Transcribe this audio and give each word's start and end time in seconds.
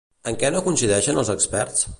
En 0.31 0.37
què 0.43 0.51
no 0.55 0.63
coincideixen 0.69 1.23
els 1.25 1.33
experts? 1.37 1.89